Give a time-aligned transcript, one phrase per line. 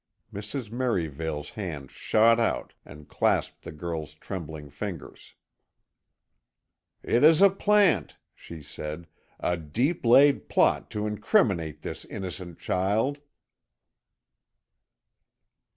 [0.33, 0.71] Mrs.
[0.71, 5.35] Merivale's hand shot out and clasped the girl's trembling fingers.
[7.03, 9.05] "It is a plant!" she said,
[9.39, 13.19] "a deep laid plot to incriminate this innocent child!"